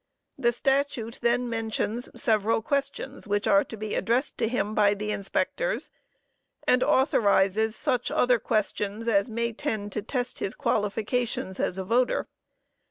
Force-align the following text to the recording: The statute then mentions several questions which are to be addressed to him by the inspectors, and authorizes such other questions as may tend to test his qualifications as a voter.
The 0.35 0.51
statute 0.51 1.19
then 1.21 1.47
mentions 1.47 2.09
several 2.19 2.63
questions 2.63 3.27
which 3.27 3.45
are 3.45 3.63
to 3.65 3.77
be 3.77 3.93
addressed 3.93 4.35
to 4.39 4.47
him 4.47 4.73
by 4.73 4.95
the 4.95 5.11
inspectors, 5.11 5.91
and 6.65 6.81
authorizes 6.81 7.75
such 7.75 8.09
other 8.09 8.39
questions 8.39 9.07
as 9.07 9.29
may 9.29 9.53
tend 9.53 9.91
to 9.91 10.01
test 10.01 10.39
his 10.39 10.55
qualifications 10.55 11.59
as 11.59 11.77
a 11.77 11.83
voter. 11.83 12.27